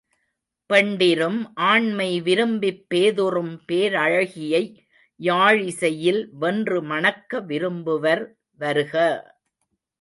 [0.69, 1.37] பெண்டிரும்
[1.65, 4.63] ஆண்மை விரும்பிப் பேதுறும் பேரழகியை
[5.19, 8.25] யாழிசையில் வென்று மணக்க விரும்புபவர்
[8.59, 8.93] வருக!